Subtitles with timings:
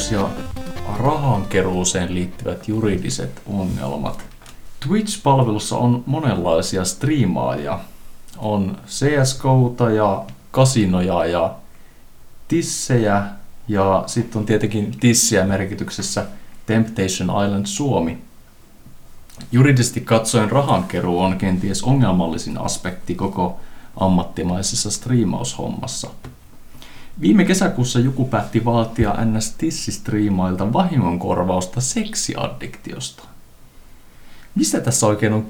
[0.00, 0.28] Twitch-striimaus ja
[0.98, 4.24] rahankeruuseen liittyvät juridiset ongelmat.
[4.80, 7.78] Twitch-palvelussa on monenlaisia striimaajia.
[8.38, 11.54] On CSGOta ja kasinoja ja
[12.48, 13.24] tissejä
[13.68, 16.26] ja sitten on tietenkin tissiä merkityksessä
[16.66, 18.18] Temptation Island Suomi.
[19.52, 23.60] Juridisesti katsoen rahankeruu on kenties ongelmallisin aspekti koko
[23.96, 26.10] ammattimaisessa striimaushommassa.
[27.20, 29.54] Viime kesäkuussa joku päätti vaatia ns.
[29.58, 33.22] tissistriimailta vahingonkorvausta seksiaddiktiosta.
[34.54, 35.46] Mistä tässä oikein on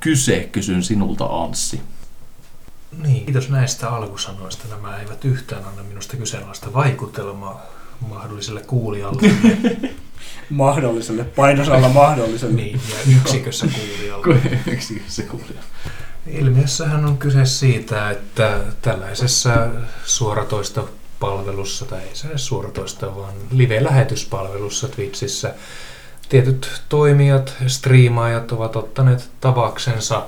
[0.00, 1.80] kyse, kysyn sinulta Anssi.
[3.02, 4.68] Niin, kiitos näistä alkusanoista.
[4.68, 7.62] Nämä eivät yhtään anna minusta kyseenalaista vaikutelmaa
[8.08, 9.30] mahdolliselle kuulijalle.
[10.50, 12.54] mahdolliselle, painosalla mahdolliselle.
[12.54, 14.60] niin, ja yksikössä kuulijalle.
[14.66, 15.60] yksikössä kuulijalle.
[16.26, 19.68] Ilmiössähän on kyse siitä, että tällaisessa
[20.04, 20.84] suoratoista
[21.20, 25.54] palvelussa, tai ei se edes suoratoista, vaan live-lähetyspalvelussa Twitchissä,
[26.28, 30.22] tietyt toimijat, striimaajat ovat ottaneet tavaksensa,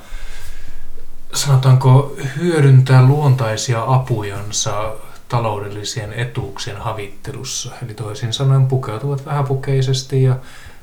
[1.35, 4.93] sanotaanko, hyödyntää luontaisia apujansa
[5.29, 7.73] taloudellisien etuuksien havittelussa.
[7.85, 10.37] Eli toisin sanoen pukeutuvat vähäpukeisesti ja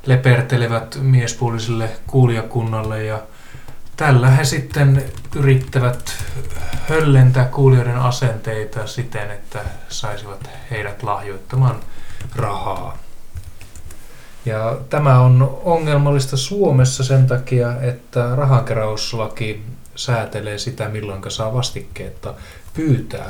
[0.05, 3.21] lepertelevät miespuoliselle kuulijakunnalle ja
[3.97, 6.13] tällä he sitten yrittävät
[6.89, 11.79] höllentää kuulijoiden asenteita siten, että saisivat heidät lahjoittamaan
[12.35, 12.97] rahaa.
[14.45, 22.33] Ja tämä on ongelmallista Suomessa sen takia, että rahankeräyslaki säätelee sitä, milloin saa vastikkeetta
[22.73, 23.29] pyytää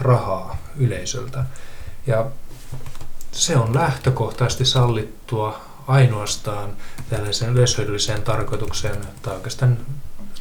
[0.00, 1.44] rahaa yleisöltä.
[2.06, 2.26] Ja
[3.32, 6.70] se on lähtökohtaisesti sallittua ainoastaan
[7.10, 9.78] tällaisen yleishyödylliseen tarkoitukseen tai oikeastaan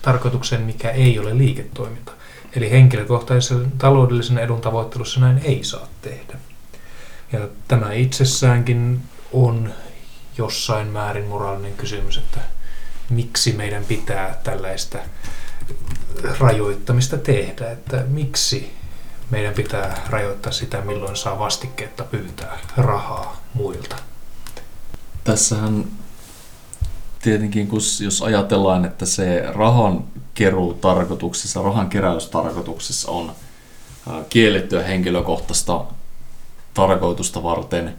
[0.03, 2.11] tarkoitukseen, mikä ei ole liiketoiminta.
[2.55, 6.37] Eli henkilökohtaisen taloudellisen edun tavoittelussa näin ei saa tehdä.
[7.31, 9.73] Ja tämä itsessäänkin on
[10.37, 12.39] jossain määrin moraalinen kysymys, että
[13.09, 14.97] miksi meidän pitää tällaista
[16.39, 18.73] rajoittamista tehdä, että miksi
[19.29, 23.95] meidän pitää rajoittaa sitä, milloin saa vastikkeetta pyytää rahaa muilta.
[25.23, 25.85] Tässähän
[27.23, 30.03] tietenkin, kun jos ajatellaan, että se rahan
[30.33, 33.31] keruu tarkoituksessa, rahan keräystarkoituksessa on
[34.29, 35.85] kiellettyä henkilökohtaista
[36.73, 37.95] tarkoitusta varten,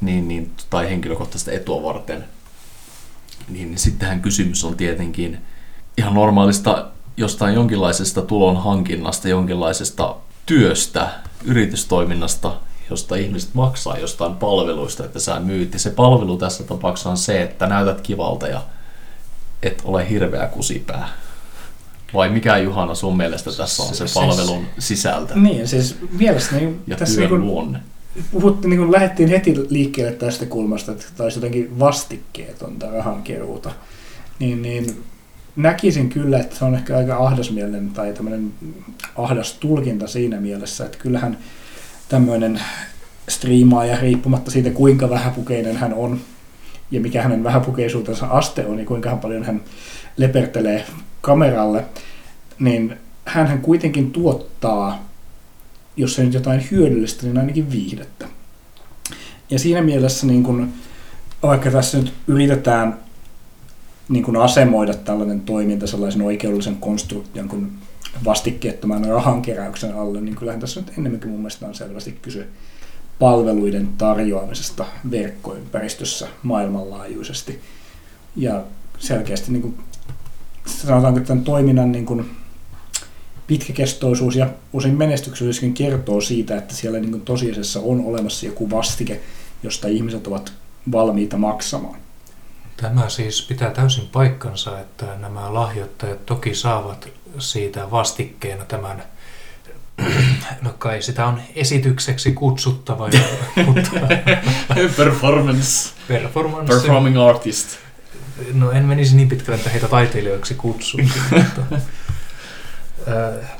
[0.00, 2.24] niin, niin, tai henkilökohtaista etua varten,
[3.48, 5.38] niin, niin sittenhän kysymys on tietenkin
[5.98, 6.86] ihan normaalista
[7.16, 11.10] jostain jonkinlaisesta tulon hankinnasta, jonkinlaisesta työstä,
[11.44, 12.56] yritystoiminnasta,
[12.90, 15.72] josta ihmiset maksaa jostain palveluista, että sä myyt.
[15.72, 18.62] Ja se palvelu tässä tapauksessa on se, että näytät kivalta ja
[19.62, 21.08] et ole hirveä kusipää.
[22.14, 25.34] Vai mikä Juhana sun mielestä tässä on se, se palvelun sisältö?
[25.34, 27.78] Niin, siis mielestäni ja tässä työn niin luonne.
[28.32, 33.70] Puhuttiin, niin lähdettiin heti liikkeelle tästä kulmasta, että taisi jotenkin vastikkeetonta rahankeruuta.
[34.38, 35.02] Niin, niin
[35.56, 38.52] näkisin kyllä, että se on ehkä aika ahdasmielinen tai tämmöinen
[39.16, 41.38] ahdas tulkinta siinä mielessä, että kyllähän
[42.10, 42.60] tämmöinen
[43.28, 46.20] striimaaja riippumatta siitä, kuinka vähäpukeinen hän on
[46.90, 49.60] ja mikä hänen vähäpukeisuutensa aste on ja kuinka paljon hän
[50.16, 50.86] lepertelee
[51.20, 51.84] kameralle,
[52.58, 55.04] niin hän kuitenkin tuottaa,
[55.96, 58.28] jos se nyt jotain hyödyllistä, niin ainakin viihdettä.
[59.50, 60.68] Ja siinä mielessä, niin kun,
[61.42, 62.96] vaikka tässä nyt yritetään
[64.08, 67.72] niin kun asemoida tällainen toiminta sellaisen oikeudellisen konstruktion kuin
[68.24, 72.46] vastikkeettoman rahankeräyksen alle, niin kyllähän tässä nyt enemmänkin mun mielestä on selvästi kyse
[73.18, 77.60] palveluiden tarjoamisesta verkkoympäristössä maailmanlaajuisesti.
[78.36, 78.64] Ja
[78.98, 79.78] selkeästi niin kuin,
[80.66, 82.30] sanotaanko tämän toiminnan niin kuin,
[83.46, 89.20] pitkäkestoisuus ja usein menestyksellisyyskin kertoo siitä, että siellä niin kuin, tosiasiassa on olemassa joku vastike,
[89.62, 90.52] josta ihmiset ovat
[90.92, 92.00] valmiita maksamaan.
[92.76, 97.08] Tämä siis pitää täysin paikkansa, että nämä lahjoittajat toki saavat
[97.38, 99.02] siitä vastikkeena tämän,
[100.62, 103.20] no kai sitä on esitykseksi kutsuttava, ja,
[103.66, 103.90] mutta
[104.96, 105.90] Performance.
[106.08, 106.72] performance.
[106.74, 107.68] Performing artist.
[108.52, 111.60] No en menisi niin pitkälle, että heitä taiteilijoiksi kutsuisi, mutta
[113.08, 113.50] äh,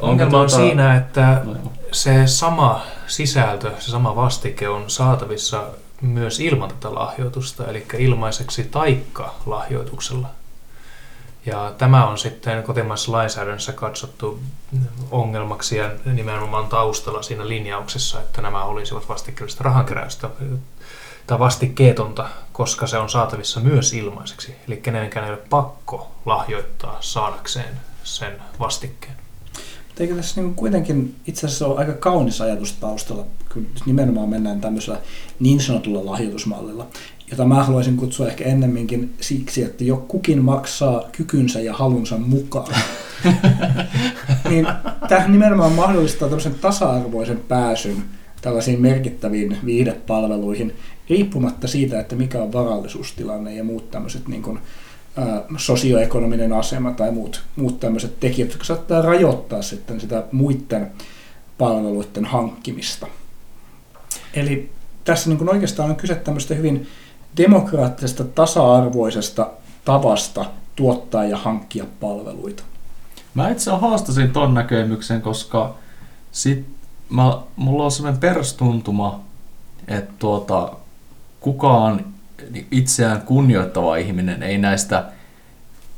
[0.00, 1.56] ongelma on tuota- siinä, että No
[1.92, 5.64] se sama sisältö, se sama vastike on saatavissa
[6.00, 10.30] myös ilman tätä lahjoitusta, eli ilmaiseksi taikka lahjoituksella.
[11.46, 14.40] Ja tämä on sitten kotimaisessa lainsäädännössä katsottu
[15.10, 20.30] ongelmaksi ja nimenomaan taustalla siinä linjauksessa, että nämä olisivat vastikkeellista rahankeräystä
[21.26, 24.54] tai vastikkeetonta, koska se on saatavissa myös ilmaiseksi.
[24.68, 29.14] Eli kenenkään ei ole pakko lahjoittaa saadakseen sen vastikkeen.
[30.00, 35.00] eikö tässä niin kuitenkin itse asiassa ole aika kaunis ajatus taustalla, kun nimenomaan mennään tämmöisellä
[35.40, 36.86] niin sanotulla lahjoitusmallilla,
[37.30, 42.74] jota mä haluaisin kutsua ehkä ennemminkin siksi, että jo kukin maksaa kykynsä ja halunsa mukaan.
[44.50, 44.66] niin
[45.08, 47.96] tämä nimenomaan mahdollistaa tämmöisen tasa-arvoisen pääsyn
[48.40, 50.76] tällaisiin merkittäviin viihdepalveluihin,
[51.10, 54.58] riippumatta siitä, että mikä on varallisuustilanne ja muut tämmöiset niin kuin,
[55.16, 60.92] ää, sosioekonominen asema tai muut, muut tämmöiset tekijät, jotka saattaa rajoittaa sitten sitä muiden
[61.58, 63.06] palveluiden hankkimista.
[64.34, 64.70] Eli
[65.04, 66.86] tässä niin kuin oikeastaan on kyse tämmöistä hyvin
[67.36, 69.50] demokraattisesta, tasa-arvoisesta
[69.84, 70.44] tavasta
[70.76, 72.62] tuottaa ja hankkia palveluita.
[73.34, 75.74] Mä itse haastasin ton näkemyksen, koska
[76.32, 76.66] sit
[77.10, 79.20] mä, mulla on sellainen perstuntuma,
[79.88, 80.72] että tuota,
[81.40, 82.04] kukaan
[82.70, 85.04] itseään kunnioittava ihminen ei näistä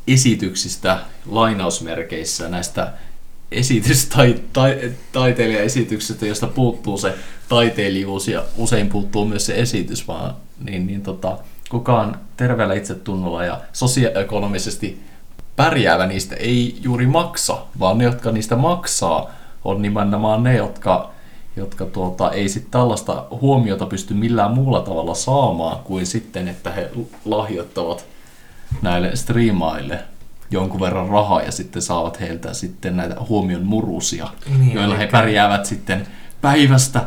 [0.06, 2.92] esityksistä lainausmerkeissä, näistä
[3.52, 7.14] esitystaiteilijaesityksistä, josta puuttuu se
[7.48, 11.38] taiteilijuus ja usein puuttuu myös se esitys, vaan niin, niin tota,
[11.70, 15.02] kukaan terveellä itsetunnolla ja sosioekonomisesti
[15.56, 19.30] pärjäävä niistä ei juuri maksa, vaan ne, jotka niistä maksaa,
[19.64, 21.10] on nimenomaan ne, jotka,
[21.56, 26.90] jotka tuota, ei sitten tällaista huomiota pysty millään muulla tavalla saamaan kuin sitten, että he
[27.24, 28.06] lahjoittavat
[28.82, 29.98] näille striimaille
[30.50, 35.66] jonkun verran rahaa ja sitten saavat heiltä sitten näitä huomion murusia, niin, joilla he pärjäävät
[35.66, 36.06] sitten
[36.40, 37.00] päivästä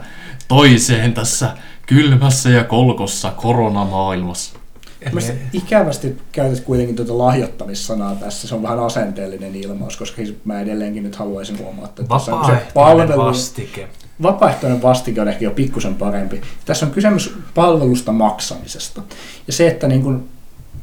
[0.47, 1.49] toiseen tässä
[1.89, 4.59] kylmässä ja kolkossa koronamaailmassa.
[5.05, 8.47] Mielestäni ikävästi käytät kuitenkin tuota lahjoittamissanaa tässä.
[8.47, 12.45] Se on vähän asenteellinen ilmaus, koska siis mä edelleenkin nyt haluaisin huomata, että tässä on
[12.45, 13.87] se palvelu, vastike.
[14.21, 16.41] Vapaaehtoinen vastike on ehkä jo pikkusen parempi.
[16.65, 19.01] Tässä on kysymys palvelusta maksamisesta.
[19.47, 20.29] Ja se, että niin kuin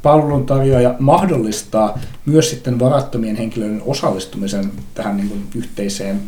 [0.03, 6.21] palveluntarjoaja mahdollistaa myös sitten varattomien henkilöiden osallistumisen tähän niin kuin yhteiseen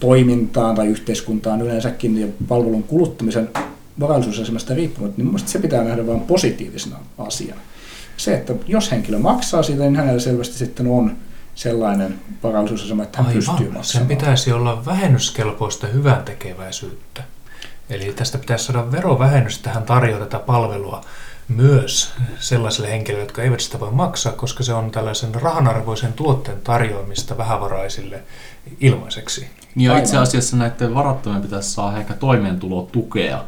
[0.00, 3.48] toimintaan tai yhteiskuntaan yleensäkin ja palvelun kuluttamisen
[4.00, 7.60] varallisuusasemasta riippumatta, niin mielestäni se pitää nähdä vain positiivisena asiana.
[8.16, 11.16] Se, että jos henkilö maksaa siitä, niin hänellä selvästi sitten on
[11.54, 13.36] sellainen varallisuusasema, että hän Aivan.
[13.36, 13.84] pystyy maksamaan.
[13.84, 17.22] Sen pitäisi olla vähennyskelpoista hyvän tekeväisyyttä.
[17.90, 21.04] Eli tästä pitäisi saada verovähennys tähän tarjota tätä palvelua
[21.48, 27.38] myös sellaisille henkilöille, jotka eivät sitä voi maksaa, koska se on tällaisen rahanarvoisen tuotteen tarjoamista
[27.38, 28.22] vähävaraisille
[28.80, 29.46] ilmaiseksi.
[29.76, 33.44] Ja itse asiassa näiden varattomien pitäisi saada ehkä toimeentulotukea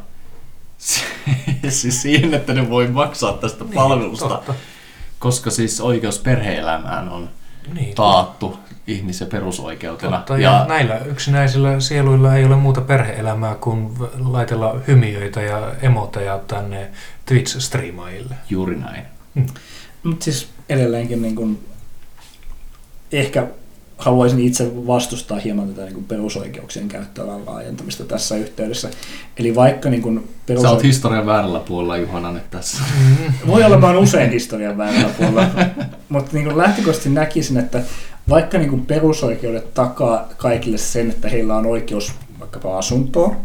[1.69, 4.53] siis siihen, että ne voi maksaa tästä niin, palvelusta, totta.
[5.19, 7.29] koska siis oikeus perhe-elämään on
[7.73, 8.75] niin, taattu totta.
[8.87, 10.17] ihmisen perusoikeutena.
[10.17, 16.39] Totta, ja, ja näillä yksinäisillä sieluilla ei ole muuta perhe-elämää kuin laitella hymiöitä ja emoteja
[16.47, 16.91] tänne
[17.25, 18.35] Twitch-striimaajille.
[18.49, 19.03] Juuri näin.
[19.35, 19.45] Hmm.
[20.03, 21.59] Mutta siis edelleenkin niin kun,
[23.11, 23.47] ehkä
[23.97, 28.89] haluaisin itse vastustaa hieman tätä niin kuin perusoikeuksien käyttöalan laajentamista tässä yhteydessä.
[29.37, 32.83] Eli vaikka niin kuin perusoike- Sä oot historian väärällä puolella, Juhana, nyt tässä.
[33.47, 35.47] Voi olla, mä usein historian väärällä puolella.
[36.09, 37.81] Mutta niin kuin lähtökohtaisesti näkisin, että
[38.29, 43.37] vaikka niin kuin perusoikeudet takaa kaikille sen, että heillä on oikeus vaikkapa asuntoon,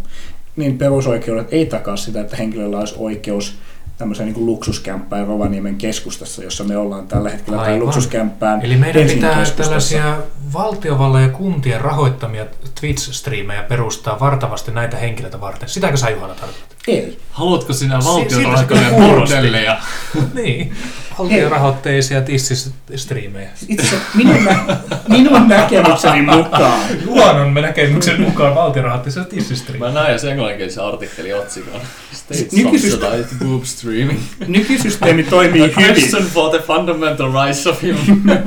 [0.57, 3.55] niin perusoikeudet ei takaa sitä, että henkilöllä olisi oikeus
[4.01, 9.45] tämmöiseen niin luksuskämppään Rovaniemen keskustassa, jossa me ollaan tällä hetkellä, tai luksuskämppään Eli meidän pitää
[9.57, 10.19] tällaisia
[10.53, 12.47] valtiovallan ja kuntien rahoittamia
[12.81, 15.69] Twitch-striimejä perustaa vartavasti näitä henkilöitä varten.
[15.69, 16.70] Sitäkö sä Juhana tarkoitat?
[16.89, 17.19] Ei.
[17.31, 19.79] Haluatko sinä valtion rahoittamia bordelleja?
[20.35, 20.73] niin,
[21.19, 23.51] valtiorahoitteisia tissistriimejä.
[23.69, 24.77] Itse minun, nä-
[25.09, 26.81] minun näkemykseni mukaan.
[27.07, 29.93] Juhanan näkemyksen mukaan valtiorahoitteisia tissistriimejä.
[29.93, 31.81] Mä näin jos englanninkielisen artikkeli otsikon.
[32.13, 34.21] State subsidized boob streaming.
[34.47, 35.95] Nykysysteemi toimii hyvin.
[35.95, 38.41] Question for the fundamental rights of human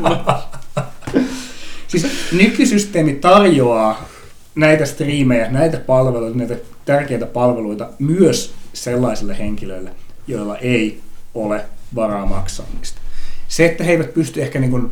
[1.88, 4.10] Siis nykysysteemi tarjoaa
[4.56, 9.92] näitä striimejä, näitä palveluita, näitä tärkeitä palveluita myös sellaisille henkilöille,
[10.28, 11.02] joilla ei
[11.34, 13.02] ole varaa maksaa niistä.
[13.48, 14.92] Se, että he eivät pysty ehkä niin kuin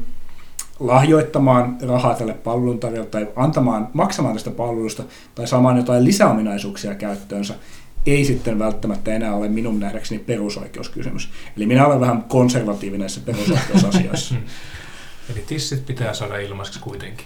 [0.80, 5.04] lahjoittamaan rahaa tälle palveluntarjoajalle tai antamaan, maksamaan tästä palvelusta
[5.36, 7.54] tai saamaan jotain lisäominaisuuksia käyttöönsä,
[8.06, 11.30] ei sitten välttämättä enää ole minun nähdäkseni perusoikeuskysymys.
[11.58, 14.36] Eli minä olen vähän konservatiivinen näissä perusoikeusasioissa.
[15.34, 17.26] Eli tissit pitää saada ilmaiseksi kuitenkin.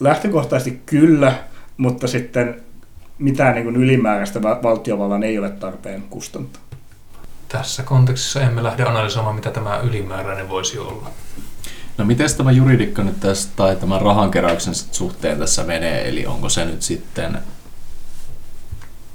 [0.00, 1.44] Lähtökohtaisesti kyllä,
[1.76, 2.62] mutta sitten
[3.18, 6.62] mitään niin kuin ylimääräistä valtiovallan ei ole tarpeen kustantaa.
[7.48, 11.10] Tässä kontekstissa emme lähde analysoimaan, mitä tämä ylimääräinen voisi olla.
[11.98, 16.64] No miten tämä juridikka nyt tässä, tai tämän rahankeräyksen suhteen tässä menee, eli onko se
[16.64, 17.38] nyt sitten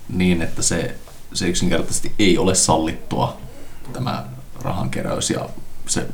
[0.09, 0.95] niin, että se,
[1.33, 3.37] se yksinkertaisesti ei ole sallittua,
[3.93, 4.25] tämä
[4.61, 5.49] rahankeräys, ja
[5.87, 6.07] se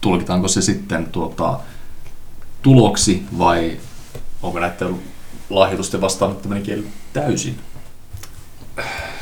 [0.00, 1.60] tulkitaanko se sitten tuota,
[2.62, 3.80] tuloksi vai
[4.42, 5.00] onko näiden
[5.50, 7.58] lahjoitusten vastaanottaminen kielletty täysin?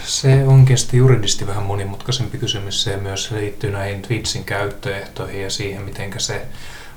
[0.05, 2.83] Se onkin sitten juridisesti vähän monimutkaisempi kysymys.
[2.83, 6.47] Se myös liittyy näihin Twitchin käyttöehtoihin ja siihen, miten se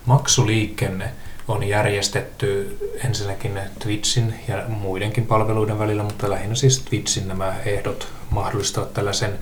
[0.05, 1.11] maksuliikenne
[1.47, 8.93] on järjestetty ensinnäkin Twitchin ja muidenkin palveluiden välillä, mutta lähinnä siis Twitchin nämä ehdot mahdollistavat
[8.93, 9.39] tällaisen,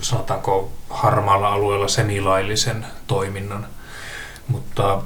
[0.00, 3.66] sanotaanko harmaalla alueella semilaillisen toiminnan.
[4.48, 5.02] Mutta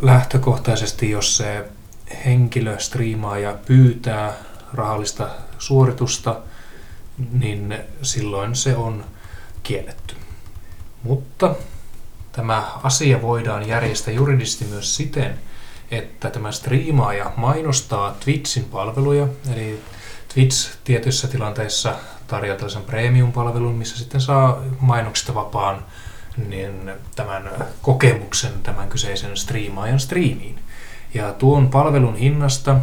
[0.00, 1.64] lähtökohtaisesti, jos se
[2.24, 4.32] henkilö, striimaaja pyytää
[4.74, 6.36] rahallista suoritusta,
[7.32, 9.04] niin silloin se on
[9.62, 10.16] kielletty.
[11.02, 11.54] Mutta
[12.32, 15.40] tämä asia voidaan järjestää juridisesti myös siten,
[15.90, 19.80] että tämä striimaaja mainostaa Twitchin palveluja, eli
[20.34, 21.94] Twitch tietyissä tilanteissa
[22.26, 25.84] tarjoaa tällaisen premium-palvelun, missä sitten saa mainoksista vapaan
[26.48, 27.50] niin tämän
[27.82, 30.58] kokemuksen tämän kyseisen striimaajan striimiin.
[31.14, 32.76] Ja tuon palvelun hinnasta,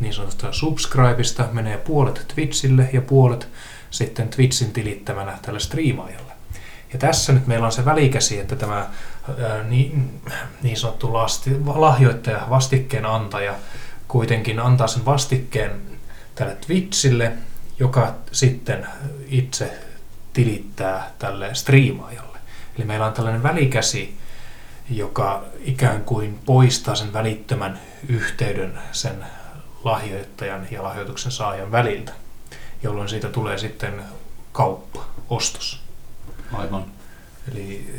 [0.00, 3.48] niin sanotusta subscribeista, menee puolet Twitchille ja puolet
[3.90, 6.32] sitten Twitchin tilittämänä tälle striimaajalle.
[6.92, 10.20] Ja tässä nyt meillä on se välikäsi, että tämä ää, niin,
[10.62, 13.54] niin sanottu lasti, lahjoittaja, vastikkeen antaja,
[14.08, 15.70] kuitenkin antaa sen vastikkeen
[16.34, 17.32] tälle Twitchille,
[17.78, 18.86] joka sitten
[19.28, 19.78] itse
[20.32, 22.38] tilittää tälle striimaajalle.
[22.76, 24.16] Eli meillä on tällainen välikäsi,
[24.90, 29.24] joka ikään kuin poistaa sen välittömän yhteyden sen
[29.84, 32.12] lahjoittajan ja lahjoituksen saajan väliltä,
[32.82, 34.02] jolloin siitä tulee sitten
[34.52, 35.82] kauppa, ostos.
[36.52, 36.84] Aivan.
[37.52, 37.94] Eli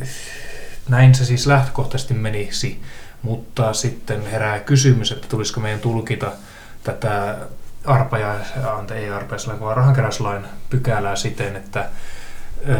[0.89, 2.81] näin se siis lähtökohtaisesti menisi,
[3.21, 6.31] mutta sitten herää kysymys, että tulisiko meidän tulkita
[6.83, 7.37] tätä
[7.85, 8.35] arpaja,
[8.77, 11.89] ante, ei arpajaislain, vaan rahankeräyslain pykälää siten, että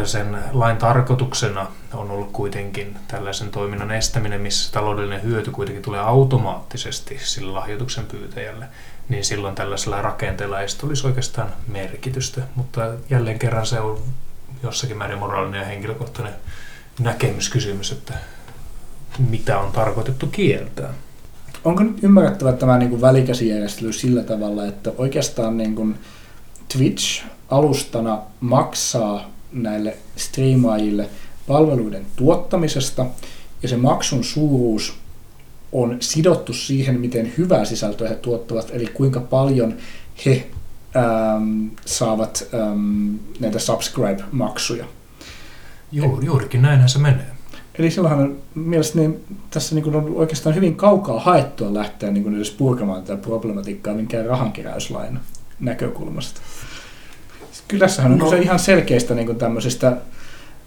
[0.04, 7.20] sen lain tarkoituksena on ollut kuitenkin tällaisen toiminnan estäminen, missä taloudellinen hyöty kuitenkin tulee automaattisesti
[7.24, 8.66] sille lahjoituksen pyytäjälle,
[9.10, 12.42] niin silloin tällaisella rakenteella ei olisi oikeastaan merkitystä.
[12.56, 14.02] Mutta jälleen kerran se on
[14.64, 16.34] jossakin määrin moraalinen ja henkilökohtainen
[17.00, 18.14] näkemyskysymys, että
[19.30, 20.94] mitä on tarkoitettu kieltää.
[21.64, 26.00] Onko nyt ymmärrettävä tämä niin kuin välikäsijärjestely sillä tavalla, että oikeastaan niin kuin
[26.74, 31.10] Twitch alustana maksaa näille striimaajille
[31.48, 33.06] palveluiden tuottamisesta
[33.64, 34.94] ja se maksun suuruus
[35.72, 39.74] on sidottu siihen, miten hyvää sisältöä he tuottavat, eli kuinka paljon
[40.26, 40.48] he
[40.96, 44.86] ähm, saavat ähm, näitä subscribe-maksuja.
[45.92, 47.32] Juuri, juurikin näinhän se menee.
[47.76, 53.22] Eli silloinhan mielestäni tässä niin on oikeastaan hyvin kaukaa haettua lähteä niin edes purkamaan tätä
[53.22, 55.20] problematiikkaa minkään rahankeräyslain
[55.60, 56.42] näkökulmasta.
[57.72, 58.26] Kyllä tässähän on no.
[58.26, 59.98] kyse ihan selkeistä niin tämmöisistä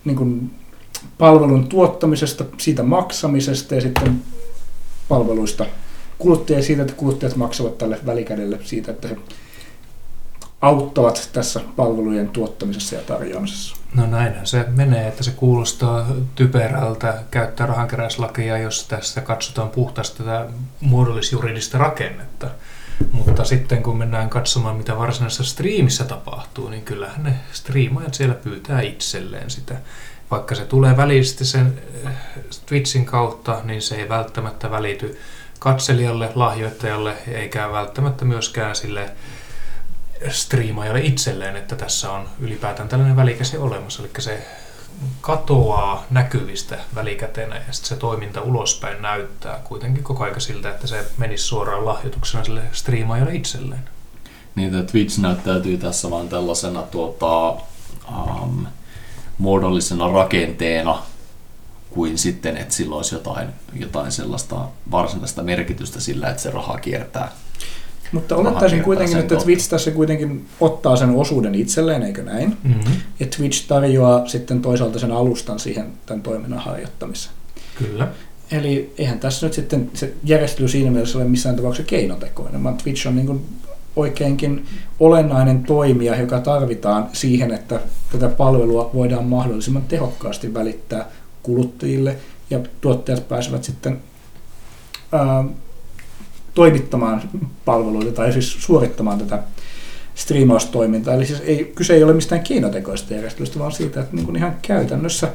[0.04, 0.50] niin
[1.18, 4.22] palvelun tuottamisesta, siitä maksamisesta ja sitten
[5.08, 5.66] palveluista
[6.18, 9.16] kuluttajia siitä, että kuluttajat maksavat tälle välikädelle siitä, että he
[10.60, 13.76] auttavat tässä palvelujen tuottamisessa ja tarjoamisessa.
[13.94, 20.46] No näinhän se menee, että se kuulostaa typerältä käyttää rahankeräyslakia, jos tässä katsotaan puhtaasti tätä
[20.80, 22.50] muodollisjuridista rakennetta.
[23.12, 28.80] Mutta sitten kun mennään katsomaan, mitä varsinaisessa striimissä tapahtuu, niin kyllähän ne striimaajat siellä pyytää
[28.80, 29.74] itselleen sitä.
[30.30, 32.12] Vaikka se tulee välisesti sen eh,
[32.66, 35.18] Twitchin kautta, niin se ei välttämättä välity
[35.58, 39.10] katselijalle, lahjoittajalle, eikä välttämättä myöskään sille
[40.28, 44.02] striimaajalle itselleen, että tässä on ylipäätään tällainen välikäsi olemassa.
[44.02, 44.46] Eli se
[45.20, 51.06] katoaa näkyvistä välikätenä ja sitten se toiminta ulospäin näyttää kuitenkin koko aika siltä, että se
[51.18, 53.88] menisi suoraan lahjoituksena sille striimaajalle itselleen.
[54.54, 57.50] Niin, että Twitch näyttäytyy tässä vain tällaisena tuota,
[58.08, 58.66] um,
[59.38, 61.02] muodollisena rakenteena,
[61.90, 67.32] kuin sitten, että sillä olisi jotain, jotain sellaista varsinaista merkitystä sillä, että se raha kiertää
[68.14, 72.56] mutta olettaisin kuitenkin, että Twitch tässä kuitenkin ottaa sen osuuden itselleen, eikö näin?
[72.64, 72.92] Mm-hmm.
[73.20, 77.34] Ja Twitch tarjoaa sitten toisaalta sen alustan siihen tämän toiminnan harjoittamiseen.
[77.78, 78.08] Kyllä.
[78.50, 83.06] Eli eihän tässä nyt sitten se järjestely siinä mielessä ole missään tapauksessa keinotekoinen, vaan Twitch
[83.06, 83.44] on niin kuin
[83.96, 84.66] oikeinkin
[85.00, 87.80] olennainen toimija, joka tarvitaan siihen, että
[88.12, 91.08] tätä palvelua voidaan mahdollisimman tehokkaasti välittää
[91.42, 92.16] kuluttajille
[92.50, 93.98] ja tuottajat pääsevät sitten
[95.12, 95.44] ää,
[96.54, 97.22] toimittamaan
[97.64, 99.42] palveluita tai siis suorittamaan tätä
[100.14, 101.14] striimaustoimintaa.
[101.14, 104.56] Eli siis ei, kyse ei ole mistään keinotekoista järjestelystä, vaan siitä, että niin kuin ihan
[104.62, 105.28] käytännössä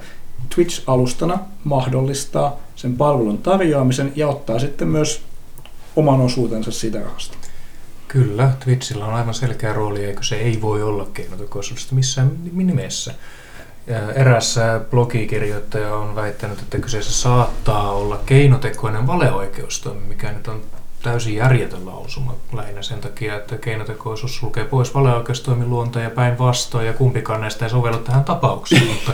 [0.55, 5.21] Twitch-alustana mahdollistaa sen palvelun tarjoamisen ja ottaa sitten myös
[5.95, 7.37] oman osuutensa siitä rahasta.
[8.07, 13.13] Kyllä, Twitchillä on aivan selkeä rooli, eikö se ei voi olla keinotekoisuudesta missään nimessä.
[14.15, 14.59] Eräs
[14.89, 20.61] blogikirjoittaja on väittänyt, että kyseessä saattaa olla keinotekoinen valeoikeustoimi, mikä nyt on
[21.01, 26.93] täysin järjetön lausuma lähinnä sen takia, että keinotekoisuus sulkee pois valeoikeustoimin luonteen ja päinvastoin ja
[26.93, 29.11] kumpikaan näistä ei sovellu tähän tapaukseen, mutta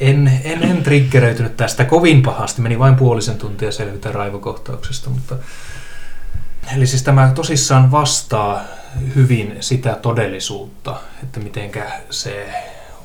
[0.00, 2.62] en, en, en triggeröitynyt tästä kovin pahasti.
[2.62, 5.36] Meni vain puolisen tuntia selvitä raivokohtauksesta, mutta
[6.74, 8.64] Eli siis tämä tosissaan vastaa
[9.14, 12.48] hyvin sitä todellisuutta, että mitenkä se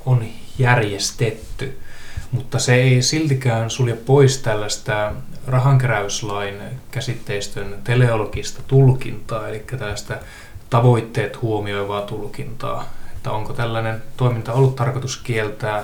[0.05, 0.25] on
[0.59, 1.79] järjestetty,
[2.31, 5.13] mutta se ei siltikään sulje pois tällaista
[5.47, 6.55] rahankeräyslain
[6.91, 10.17] käsitteistön teleologista tulkintaa, eli tällaista
[10.69, 12.85] tavoitteet huomioivaa tulkintaa,
[13.15, 15.83] että onko tällainen toiminta ollut tarkoitus kieltää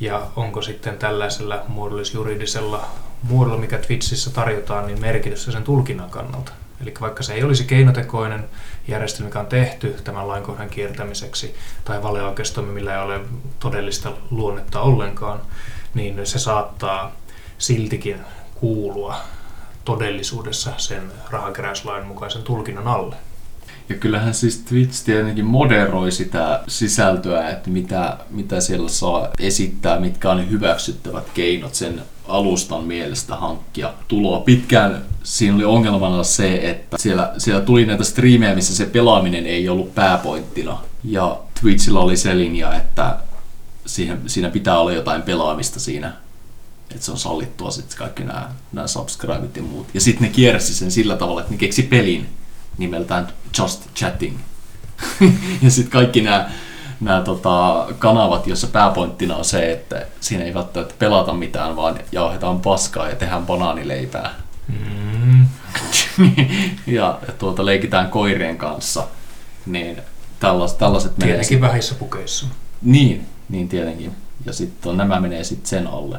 [0.00, 2.86] ja onko sitten tällaisella muodollis-juridisella
[3.22, 6.52] muodolla, mikä Twitchissä tarjotaan, niin merkitystä sen tulkinnan kannalta.
[6.82, 8.44] Eli vaikka se ei olisi keinotekoinen
[8.88, 13.20] järjestelmä, mikä on tehty tämän lainkohdan kiertämiseksi, tai valeoikeistoimi, millä ei ole
[13.58, 15.40] todellista luonnetta ollenkaan,
[15.94, 17.12] niin se saattaa
[17.58, 18.16] siltikin
[18.54, 19.16] kuulua
[19.84, 23.16] todellisuudessa sen rahakeräyslain mukaisen tulkinnan alle.
[23.88, 30.30] Ja kyllähän siis Twitch tietenkin moderoi sitä sisältöä, että mitä, mitä siellä saa esittää, mitkä
[30.30, 34.40] on hyväksyttävät keinot sen alustan mielestä hankkia tuloa.
[34.40, 39.68] Pitkään siinä oli ongelmana se, että siellä, siellä tuli näitä striimejä, missä se pelaaminen ei
[39.68, 40.78] ollut pääpointtina.
[41.04, 43.16] Ja Twitchillä oli se linja, että
[43.86, 46.12] siihen, siinä pitää olla jotain pelaamista siinä.
[46.90, 49.86] Että se on sallittua sitten kaikki nämä, nämä subscribeit ja muut.
[49.94, 52.28] Ja sitten ne kiersi sen sillä tavalla, että ne keksi pelin
[52.78, 54.38] nimeltään Just Chatting.
[55.62, 56.50] ja sitten kaikki nämä
[57.02, 62.60] nämä tota, kanavat, jossa pääpointtina on se, että siinä ei välttämättä pelata mitään, vaan jauhetaan
[62.60, 64.34] paskaa ja tehdään banaanileipää.
[64.68, 65.46] Mm.
[66.86, 69.06] ja tuota, leikitään koirien kanssa.
[69.66, 70.02] Niin
[70.40, 72.46] tällaiset, tällaiset Tietenkin vähissä pukeissa.
[72.82, 74.12] Niin, niin tietenkin.
[74.46, 76.18] Ja sitten nämä menee sitten sen alle.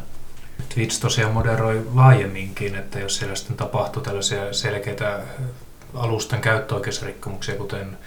[0.74, 5.20] Twitch tosiaan moderoi laajemminkin, että jos siellä sitten tapahtuu tällaisia selkeitä
[5.94, 7.98] alustan käyttöoikeusrikkomuksia, kuten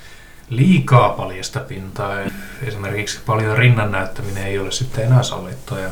[0.50, 2.14] liikaa paljasta pintaa.
[2.62, 5.90] Esimerkiksi paljon rinnan näyttäminen ei ole sitten enää sallittua ja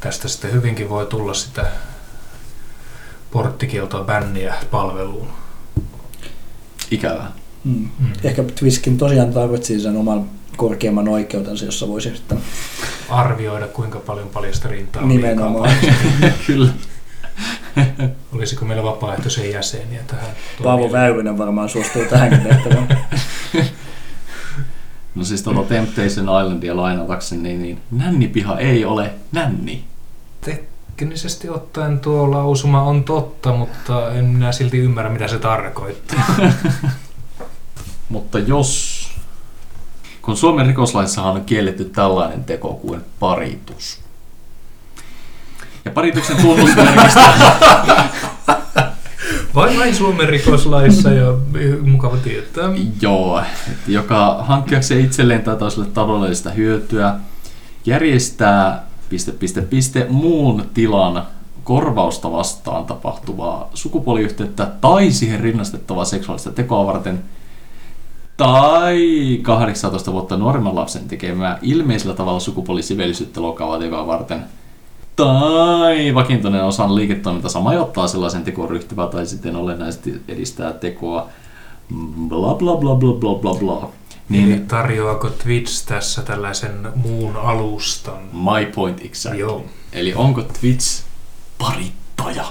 [0.00, 1.66] tästä sitten hyvinkin voi tulla sitä
[3.30, 5.28] porttikieltoa bänniä palveluun.
[6.90, 7.32] Ikävää.
[7.64, 7.88] Mm.
[7.98, 8.12] Mm.
[8.24, 12.38] Ehkä Twiskin tosiaan tarvitsisi sen oman korkeamman oikeutensa, jossa voisi sitten
[13.08, 15.70] arvioida, kuinka paljon paljasta rintaa on Nimenomaan.
[16.46, 16.70] Kyllä.
[18.36, 20.30] Olisiko meillä vapaaehtoisia jäseniä tähän?
[20.62, 22.88] Paavo Väyrynen varmaan suostuu tähänkin tehtävään.
[25.14, 29.84] No siis tuolla Temptation Islandia lainatakseni, niin, niin nännipiha ei ole nänni.
[30.40, 36.36] Teknisesti ottaen tuo lausuma on totta, mutta en minä silti ymmärrä, mitä se tarkoittaa.
[38.08, 38.95] mutta jos...
[40.26, 44.00] Kun Suomen rikoslaissahan on kielletty tällainen teko kuin paritus.
[45.84, 47.20] Ja parituksen tunnusmerkistä
[49.54, 51.34] Vai vain Suomen rikoslaissa ja
[51.82, 52.70] mukava tietää.
[53.00, 53.42] Joo,
[53.88, 57.14] joka hankkiakseen itselleen tai toiselle taloudellista hyötyä
[57.84, 61.22] järjestää piste, piste, piste, muun tilan
[61.64, 67.22] korvausta vastaan tapahtuvaa sukupuoliyhteyttä tai siihen rinnastettavaa seksuaalista tekoa varten
[68.36, 74.44] tai 18 vuotta nuoremman lapsen tekemää ilmeisellä tavalla sukupuolisivellisyyttä loukkaavaa tekoa varten–
[75.16, 81.28] tai vakiintuneen osan liiketoimintansa majoittaa sellaisen tekoon ryhtyvää tai sitten olennaisesti edistää tekoa
[82.28, 83.90] bla bla bla bla bla bla bla.
[84.28, 88.18] Niin, Eli tarjoako Twitch tässä tällaisen muun alustan?
[88.32, 89.40] My point exactly.
[89.40, 89.64] Joo.
[89.92, 91.04] Eli onko Twitch
[91.58, 92.44] parittaja?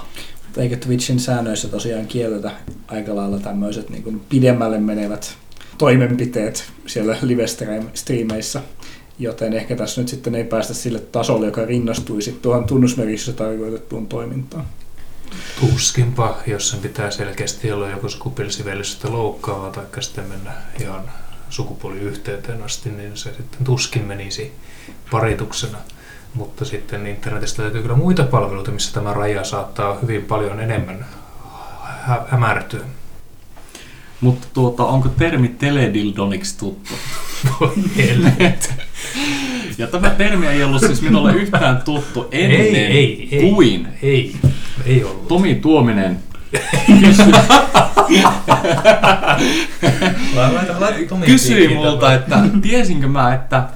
[0.56, 2.50] Eikö Twitchin säännöissä tosiaan kielletä
[2.88, 5.36] aika lailla tämmöiset niin pidemmälle menevät
[5.78, 8.60] toimenpiteet siellä live-striimeissä?
[9.18, 14.64] Joten ehkä tässä nyt sitten ei päästä sille tasolle, joka rinnastuisi tuohon tunnusmerkissä tarkoitettuun toimintaan.
[15.60, 21.02] Tuskinpa, jos sen pitää selkeästi olla joku sukupuolisivellisyyttä loukkaava tai sitten mennä ihan
[21.50, 24.52] sukupuoliyhteyteen asti, niin se sitten tuskin menisi
[25.10, 25.78] parituksena.
[26.34, 31.06] Mutta sitten internetistä löytyy kyllä muita palveluita, missä tämä raja saattaa hyvin paljon enemmän
[32.06, 32.80] hä- hämärtyä.
[34.26, 36.94] Mutta tuota, onko termi teledildoniksi tuttu?
[37.60, 37.72] Voi.
[39.78, 44.36] Ja tämä termi ei ollut siis minulle yhtään tuttu ennen ei, ei, ei, kuin ei,
[44.86, 45.28] ei ollut.
[45.28, 46.18] Tomi Tuominen
[51.26, 53.68] kysyi multa, että tiesinkö mä, että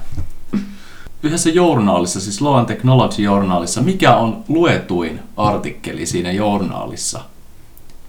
[1.23, 7.19] yhdessä journaalissa, siis Law and Technology journaalissa, mikä on luetuin artikkeli siinä journaalissa.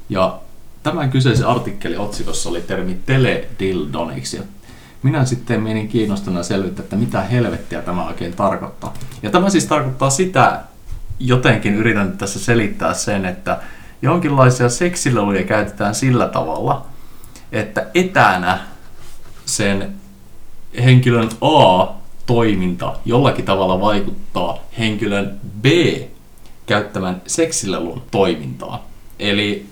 [0.08, 0.38] Ja
[0.82, 4.40] tämän kyseisen artikkelin otsikossa oli termi teledildoniksi.
[5.02, 8.94] Minä sitten menin kiinnostuneena selvittää, että mitä helvettiä tämä oikein tarkoittaa.
[9.22, 10.60] Ja tämä siis tarkoittaa sitä,
[11.18, 13.60] jotenkin yritän tässä selittää sen, että
[14.02, 16.86] jonkinlaisia seksileluja käytetään sillä tavalla,
[17.52, 18.58] että etänä
[19.46, 19.94] sen
[20.84, 25.64] henkilön A-toiminta jollakin tavalla vaikuttaa henkilön B
[26.66, 28.80] käyttämän seksilelun toimintaan.
[29.18, 29.71] Eli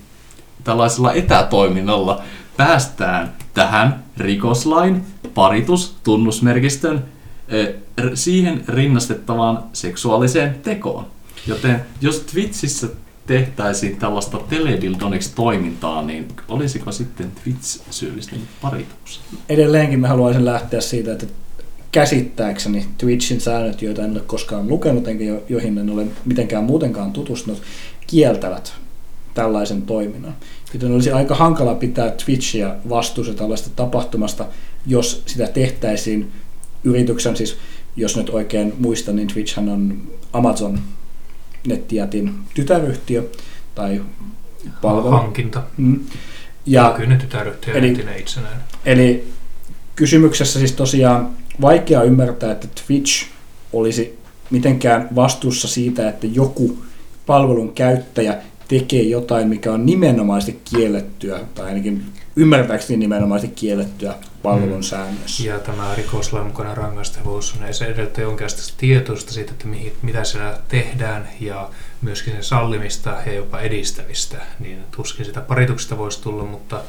[0.64, 2.22] tällaisella etätoiminnalla
[2.56, 5.02] päästään tähän rikoslain
[5.34, 7.04] paritustunnusmerkistön
[8.14, 11.06] siihen rinnastettavaan seksuaaliseen tekoon.
[11.46, 12.88] Joten jos Twitchissä
[13.26, 19.26] tehtäisiin tällaista teledildoniksi toimintaa, niin olisiko sitten Twitch syyllistynyt paritukseen?
[19.48, 21.26] Edelleenkin mä haluaisin lähteä siitä, että
[21.92, 27.62] käsittääkseni Twitchin säännöt, joita en ole koskaan lukenut enkä joihin en ole mitenkään muutenkaan tutustunut,
[28.06, 28.72] kieltävät
[29.34, 30.36] tällaisen toiminnan.
[30.74, 34.46] Joten olisi aika hankala pitää Twitchia vastuussa tällaista tapahtumasta,
[34.86, 36.32] jos sitä tehtäisiin
[36.84, 37.56] yrityksen, siis
[37.96, 40.78] jos nyt oikein muistan, niin Twitchhän on Amazon
[41.66, 43.30] nettijätin tytäryhtiö
[43.74, 44.02] tai
[44.82, 45.10] palvelu.
[45.10, 45.62] Hankinta.
[45.76, 46.00] Mm.
[46.66, 48.60] Ja, Kyllä tytäryhtiö eli, itsenäinen.
[48.84, 49.28] Eli
[49.96, 53.26] kysymyksessä siis tosiaan vaikea ymmärtää, että Twitch
[53.72, 54.18] olisi
[54.50, 56.78] mitenkään vastuussa siitä, että joku
[57.26, 58.38] palvelun käyttäjä
[58.70, 62.04] tekee jotain, mikä on nimenomaisesti kiellettyä, tai ainakin
[62.37, 64.83] ymmärtääkseni nimenomaisesti kiellettyä palvelun mm.
[64.83, 65.48] säännössä.
[65.48, 70.59] Ja tämä rikoslain mukainen rangaistavuus on se edellyttää jonkinlaista tietoista siitä, että mihin, mitä siellä
[70.68, 71.68] tehdään ja
[72.02, 76.80] myöskin sen sallimista ja jopa edistämistä, niin tuskin sitä parituksesta voisi tulla, mutta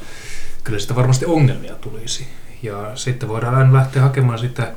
[0.64, 2.26] kyllä sitä varmasti ongelmia tulisi.
[2.62, 4.72] Ja sitten voidaan aina lähteä hakemaan sitä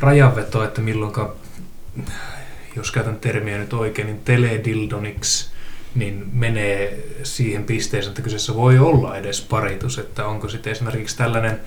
[0.00, 1.34] rajanvetoa, että milloinka,
[2.76, 5.55] jos käytän termiä nyt oikein, niin teledildoniksi
[5.96, 11.60] niin menee siihen pisteeseen, että kyseessä voi olla edes paritus, että onko sitten esimerkiksi tällainen,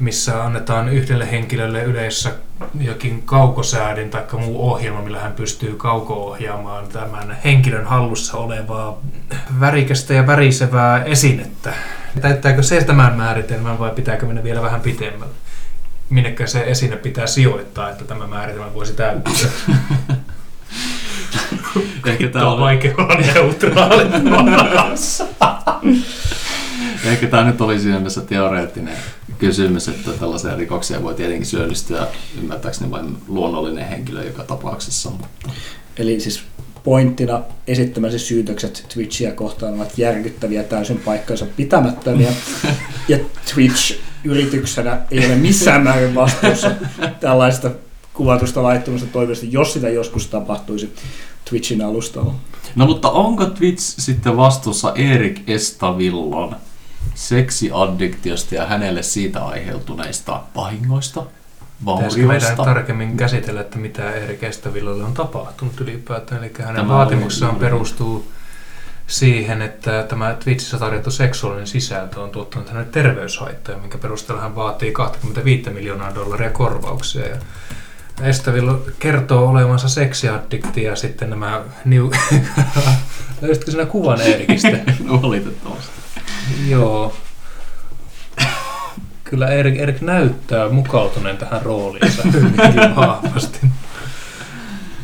[0.00, 2.32] missä annetaan yhdelle henkilölle yleensä
[2.80, 9.00] jokin kaukosäädin tai muu ohjelma, millä hän pystyy kauko-ohjaamaan tämän henkilön hallussa olevaa
[9.60, 11.74] värikästä ja värisevää esinettä.
[12.20, 15.34] Täyttääkö se tämän määritelmän vai pitääkö mennä vielä vähän pitemmälle?
[16.10, 19.48] Minnekä se esine pitää sijoittaa, että tämä määritelmä voisi täyttyä?
[22.06, 24.04] Ehkä tämä on vaikea olla neutraali
[27.04, 28.96] Ehkä tämä nyt oli siinä mielessä teoreettinen
[29.38, 32.06] kysymys, että tällaisia rikoksia voi tietenkin syyllistyä
[32.38, 35.10] ymmärtääkseni vain luonnollinen henkilö joka tapauksessa.
[35.10, 35.28] Mutta...
[35.96, 36.42] Eli siis
[36.84, 42.32] pointtina esittämäsi syytökset Twitchiä kohtaan ovat järkyttäviä, täysin paikkansa pitämättömiä.
[43.08, 43.18] ja
[43.54, 46.70] Twitch yrityksenä ei ole missään määrin vastuussa
[47.20, 47.70] tällaista
[48.14, 50.94] kuvatusta laittomasta toimesta, jos sitä joskus tapahtuisi
[51.52, 52.34] Twitchin alustalla.
[52.76, 56.56] No mutta onko Twitch sitten vastuussa Erik Estavillon
[57.14, 61.22] seksiaddiktiosta ja hänelle siitä aiheutuneista vahingoista?
[61.96, 66.44] Pitäisikö meidän tarkemmin käsitellä, että mitä Erik Estavillalle on tapahtunut ylipäätään?
[66.44, 68.32] Eli hänen tämä vaatimuksessaan perustuu
[69.06, 74.92] siihen, että tämä Twitchissä tarjottu seksuaalinen sisältö on tuottanut hänelle terveyshaittoja, minkä perusteella hän vaatii
[74.92, 77.26] 25 miljoonaa dollaria korvauksia.
[77.28, 77.36] Ja
[78.20, 81.62] Estavilla kertoo olevansa seksiaddikti ja sitten nämä...
[81.84, 82.06] New...
[83.42, 84.68] Löysitkö sinä kuvan Erikistä?
[85.22, 85.92] Valitettavasti.
[86.68, 87.16] Joo.
[89.24, 93.58] Kyllä Erik, Erik näyttää mukautuneen tähän rooliinsa hyvin vahvasti.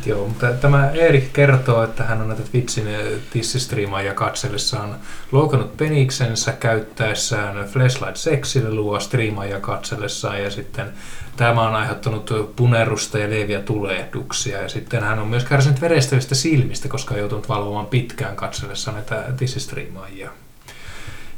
[0.05, 2.87] Joo, mutta tämä Erik kertoo, että hän on näitä Twitchin
[3.29, 4.95] tissistriimaajia katsellessaan
[5.31, 10.93] loukannut peniksensä käyttäessään Flashlight Sexilelua striimaajia katsellessaan ja sitten
[11.37, 16.87] tämä on aiheuttanut punerusta ja leviä tulehduksia ja sitten hän on myös kärsinyt verestävistä silmistä,
[16.87, 20.31] koska on joutunut valvomaan pitkään katsellessaan näitä tissistriimaajia.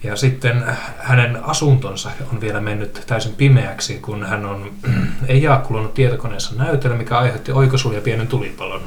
[0.04, 0.64] Ja sitten
[0.98, 4.72] hänen asuntonsa on vielä mennyt täysin pimeäksi, kun hän on
[5.28, 8.82] ejakuloinut tietokoneensa näytöllä, mikä aiheutti oikosulia pienen tulipalon.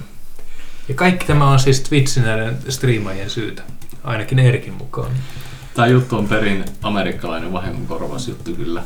[0.89, 3.63] Ja kaikki tämä on siis Twitchin näiden striimaajien syytä,
[4.05, 5.11] ainakin Erikin mukaan.
[5.75, 8.83] Tämä juttu on perin amerikkalainen vahingonkorvausjuttu kyllä.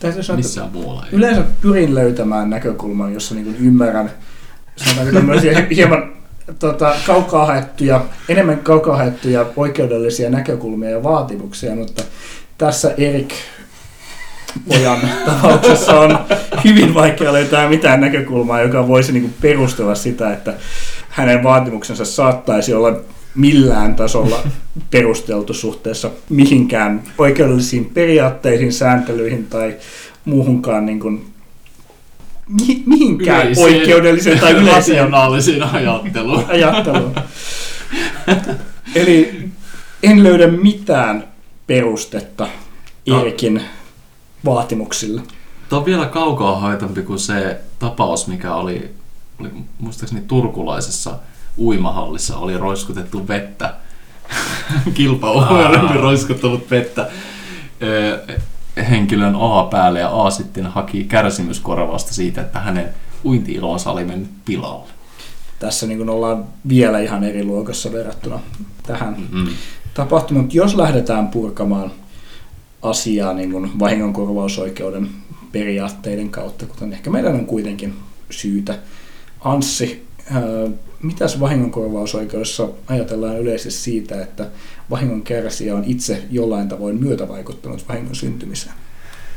[0.00, 1.12] Täytyy sanoa, Missään muualla ei.
[1.12, 4.10] Yleensä pyrin löytämään näkökulman, jossa niin ymmärrän
[4.76, 6.15] sanotaanko tämmöisiä hieman
[6.58, 12.02] tota, kaukaa haettuja, enemmän kaukaa haettuja oikeudellisia näkökulmia ja vaatimuksia, mutta
[12.58, 13.34] tässä Erik
[14.68, 16.18] pojan tapauksessa on
[16.64, 20.54] hyvin vaikea löytää mitään näkökulmaa, joka voisi niin perustella sitä, että
[21.08, 23.00] hänen vaatimuksensa saattaisi olla
[23.34, 24.42] millään tasolla
[24.90, 29.76] perusteltu suhteessa mihinkään oikeudellisiin periaatteisiin, sääntelyihin tai
[30.24, 31.35] muuhunkaan niin kuin
[32.48, 35.12] mi- mihinkään Yleiseen, oikeudelliseen tai yleiseen
[35.62, 36.44] ajatteluun.
[36.48, 37.14] ajatteluun.
[38.94, 39.48] Eli
[40.02, 41.24] en löydä mitään
[41.66, 42.48] perustetta
[43.06, 43.20] no.
[43.20, 43.62] Erikin
[44.44, 45.22] vaatimuksille.
[45.68, 48.90] Tämä on vielä kaukaa haitampi kuin se tapaus, mikä oli,
[49.40, 51.18] oli muistaakseni turkulaisessa
[51.58, 53.74] uimahallissa, oli roiskutettu vettä
[54.94, 57.08] kilpaurheilun roiskuttanut vettä
[58.76, 62.88] henkilön A päälle ja A sitten haki kärsimyskorvausta siitä, että hänen
[63.24, 64.88] uinti-ilonsa oli mennyt pilalle.
[65.58, 68.40] Tässä niin kuin ollaan vielä ihan eri luokassa verrattuna
[68.86, 69.46] tähän Mm-hmm.
[69.94, 70.44] tapahtumaan.
[70.44, 71.92] Mutta jos lähdetään purkamaan
[72.82, 75.08] asiaa niin kuin vahingonkorvausoikeuden
[75.52, 77.94] periaatteiden kautta, kuten ehkä meidän on kuitenkin
[78.30, 78.78] syytä.
[79.40, 80.05] Anssi,
[81.02, 84.46] mitäs vahingonkorvausoikeudessa ajatellaan yleisesti siitä, että
[84.90, 88.74] vahingon kärsijä on itse jollain tavoin myötävaikuttanut vahingon syntymiseen?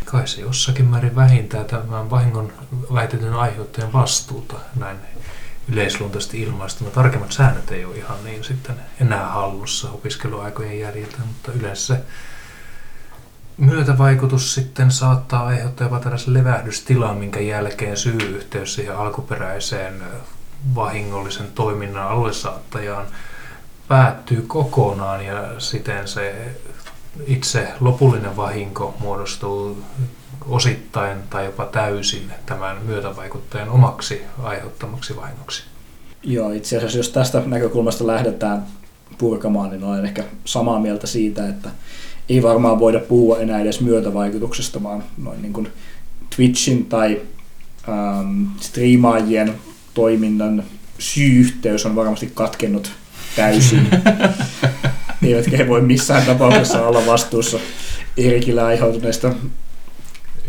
[0.06, 2.54] Kai se jossakin määrin vähintää tämän vahingon
[2.93, 4.97] väitetyn aiheuttajan vastuuta näin
[5.71, 6.89] yleisluontoisesti ilmaistuna.
[6.89, 11.99] Tarkemmat säännöt ei ole ihan niin sitten enää hallussa opiskeluaikojen jäljiltä, mutta yleensä
[13.58, 19.93] myötävaikutus sitten saattaa aiheuttaa jopa tällaisen levähdystilan, minkä jälkeen syy-yhteys siihen alkuperäiseen
[20.76, 23.06] vahingollisen toiminnan aluesaattajaan
[23.88, 26.36] päättyy kokonaan ja siten se
[27.28, 29.84] itse lopullinen vahinko muodostuu
[30.48, 35.63] osittain tai jopa täysin tämän myötävaikuttajan omaksi aiheuttamaksi vahingoksi.
[36.24, 38.65] Joo, itse asiassa jos tästä näkökulmasta lähdetään
[39.17, 41.69] purkamaan, niin olen ehkä samaa mieltä siitä, että
[42.30, 45.67] ei varmaan voida puhua enää edes myötävaikutuksesta, vaan noin niin kuin
[46.36, 47.22] Twitchin tai
[47.89, 49.54] ähm, striimaajien
[49.93, 50.63] toiminnan
[50.99, 52.91] syy-yhteys on varmasti katkennut
[53.36, 53.88] täysin.
[55.23, 57.60] Eivätkä he voi missään tapauksessa olla vastuussa
[58.17, 59.32] Erikillä aiheutuneista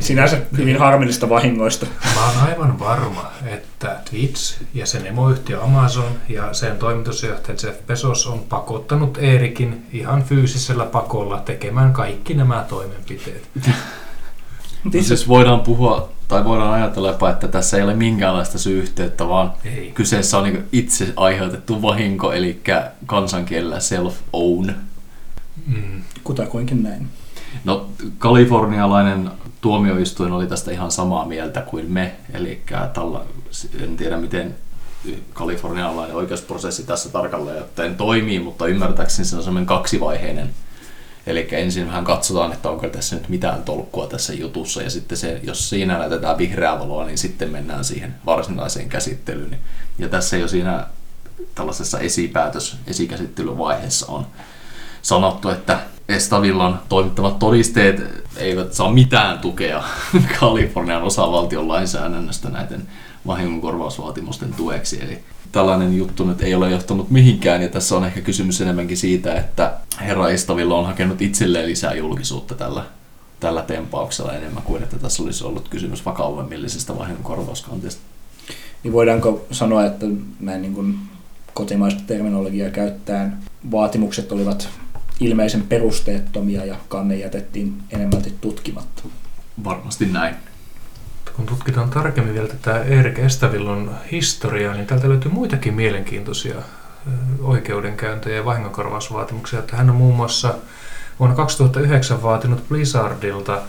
[0.01, 1.87] sinänsä hyvin harmillista vahingoista.
[2.15, 8.27] Mä oon aivan varma, että Twitch ja sen emoyhtiö Amazon ja sen toimitusjohtaja Jeff Bezos
[8.27, 13.49] on pakottanut Erikin ihan fyysisellä pakolla tekemään kaikki nämä toimenpiteet.
[14.85, 19.53] No siis voidaan puhua, tai voidaan ajatella jopa, että tässä ei ole minkäänlaista syy-yhteyttä, vaan
[19.65, 19.93] Ei.
[19.95, 22.61] kyseessä on niin itse aiheutettu vahinko, eli
[23.07, 24.73] kansankielellä self-own.
[25.67, 26.03] Mm.
[26.25, 27.09] Kutakuinkin näin.
[27.65, 27.87] No,
[28.19, 32.63] kalifornialainen tuomioistuin oli tästä ihan samaa mieltä kuin me, eli
[32.95, 33.21] tällä,
[33.81, 34.55] en tiedä miten
[35.33, 40.51] kalifornialainen oikeusprosessi tässä tarkalleen ottaen toimii, mutta ymmärtääkseni se on semmoinen kaksivaiheinen.
[41.27, 45.41] Eli ensin vähän katsotaan, että onko tässä nyt mitään tolkkua tässä jutussa, ja sitten se,
[45.43, 49.59] jos siinä näytetään vihreää valoa, niin sitten mennään siihen varsinaiseen käsittelyyn.
[49.99, 50.87] Ja tässä jo siinä
[51.55, 54.27] tällaisessa esipäätös, esikäsittelyvaiheessa on
[55.03, 55.79] sanottu, että
[56.09, 59.83] Estavillan toimittamat todisteet eivät saa mitään tukea
[60.41, 62.83] Kalifornian osavaltion lainsäädännöstä näiden
[63.27, 65.03] vahingonkorvausvaatimusten tueksi.
[65.03, 65.19] Eli
[65.53, 69.73] tällainen juttu nyt ei ole johtanut mihinkään, ja tässä on ehkä kysymys enemmänkin siitä, että
[70.01, 72.85] herra Estavilla on hakenut itselleen lisää julkisuutta tällä,
[73.41, 78.03] tällä tempauksella enemmän kuin että tässä olisi ollut kysymys vakavamillisesta vahingonkorvauskanteesta.
[78.83, 80.07] Niin voidaanko sanoa, että
[80.41, 80.99] näin niin kuin
[81.55, 83.37] kotimaista terminologiaa käyttäen
[83.71, 84.69] vaatimukset olivat
[85.21, 89.03] ilmeisen perusteettomia ja kanne jätettiin enemmälti tutkimatta.
[89.65, 90.35] Varmasti näin.
[91.37, 96.55] Kun tutkitaan tarkemmin vielä tätä Erik Estavillon historiaa, niin täältä löytyy muitakin mielenkiintoisia
[97.43, 99.59] oikeudenkäyntejä ja vahingonkorvausvaatimuksia.
[99.59, 100.55] Että hän on muun muassa
[101.19, 103.63] vuonna 2009 vaatinut Blizzardilta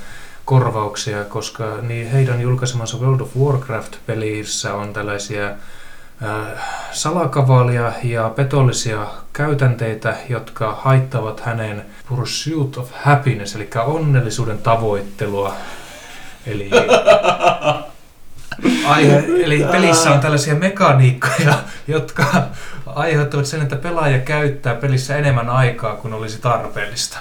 [0.45, 10.15] korvauksia, koska niin heidän julkaisemansa World of Warcraft-pelissä on tällaisia äh, salakavalia ja petollisia käytänteitä,
[10.29, 15.53] jotka haittavat hänen pursuit of happiness, eli onnellisuuden tavoittelua.
[16.47, 16.69] Eli,
[18.91, 21.53] aihe, eli pelissä on tällaisia mekaniikkoja,
[21.87, 22.47] jotka
[22.85, 27.17] aiheuttavat sen, että pelaaja käyttää pelissä enemmän aikaa kuin olisi tarpeellista.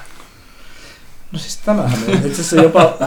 [1.32, 2.98] No siis tämähän on itse asiassa jopa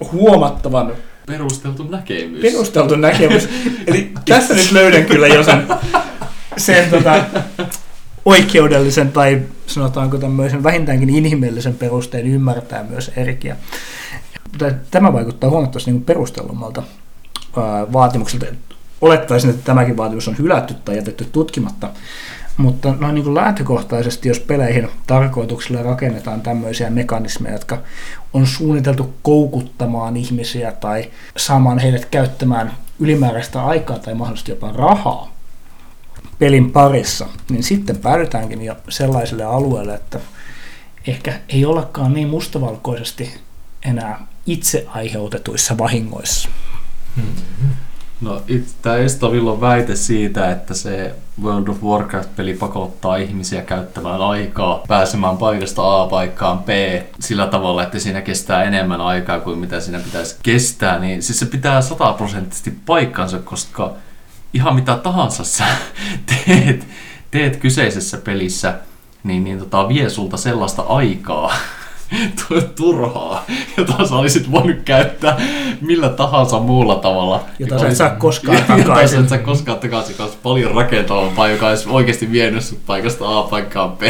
[0.12, 0.92] huomattavan
[1.26, 2.40] Perusteltu näkemys.
[2.40, 3.48] perusteltu näkemys.
[3.86, 5.66] Eli tässä nyt löydän kyllä jo sen,
[6.56, 7.24] sen tota,
[8.24, 13.56] oikeudellisen tai sanotaanko tämmöisen vähintäänkin inhimillisen perusteen ymmärtää myös Erikiä.
[14.50, 16.82] Mutta Tämä vaikuttaa huomattavasti niin perustellummalta
[17.92, 18.46] vaatimukselta.
[19.00, 21.90] Olettaisin, että tämäkin vaatimus on hylätty tai jätetty tutkimatta.
[22.56, 27.78] Mutta noin niin kuin lähtökohtaisesti, jos peleihin tarkoituksella rakennetaan tämmöisiä mekanismeja, jotka
[28.32, 35.32] on suunniteltu koukuttamaan ihmisiä tai saamaan heidät käyttämään ylimääräistä aikaa tai mahdollisesti jopa rahaa
[36.38, 40.20] pelin parissa, niin sitten päädytäänkin jo sellaiselle alueelle, että
[41.06, 43.40] ehkä ei ollakaan niin mustavalkoisesti
[43.84, 46.48] enää itse aiheutetuissa vahingoissa.
[48.20, 48.42] No,
[48.82, 56.02] tämä Estavillon väite siitä, että se World of Warcraft-peli pakottaa ihmisiä käyttämään aikaa, pääsemään paikasta
[56.02, 56.68] A paikkaan B
[57.20, 61.46] sillä tavalla, että siinä kestää enemmän aikaa kuin mitä siinä pitäisi kestää, niin siis se
[61.46, 63.92] pitää sataprosenttisesti paikkansa, koska
[64.54, 65.64] ihan mitä tahansa sä
[66.46, 66.86] teet,
[67.30, 68.74] teet kyseisessä pelissä,
[69.24, 71.52] niin, niin tota, vie sulta sellaista aikaa,
[72.76, 73.44] turhaa,
[73.76, 75.40] jota sä olisit voinut käyttää
[75.80, 77.44] millä tahansa muulla tavalla.
[77.58, 78.86] Jota sä et saa koskaan takaisin.
[78.86, 82.86] Jota sä et saa koskaan takaisin, joka olisi paljon rakentavampaa, joka olisi oikeasti vienyt sut
[82.86, 84.02] paikasta A paikkaan B.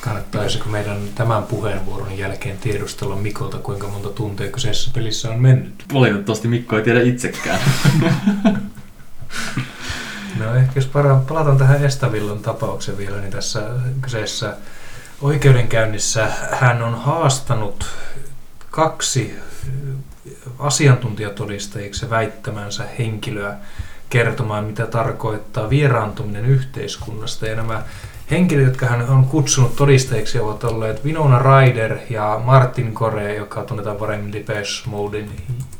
[0.00, 5.84] Kannattaisiko meidän tämän puheenvuoron jälkeen tiedustella Mikolta, kuinka monta tuntia kyseisessä pelissä on mennyt?
[5.94, 7.60] Valitettavasti Mikko ei tiedä itsekään.
[10.40, 13.62] no ehkä jos palataan tähän Estavillon tapaukseen vielä, niin tässä
[14.00, 14.56] kyseessä
[15.22, 17.86] oikeudenkäynnissä hän on haastanut
[18.70, 19.38] kaksi
[20.58, 23.56] asiantuntijatodistajiksi väittämänsä henkilöä
[24.10, 27.46] kertomaan, mitä tarkoittaa vieraantuminen yhteiskunnasta.
[27.46, 27.82] Ja nämä
[28.30, 33.96] henkilöt, jotka hän on kutsunut todistajiksi, ovat olleet Winona Ryder ja Martin Kore, joka tunnetaan
[33.96, 35.30] paremmin Depeche Modein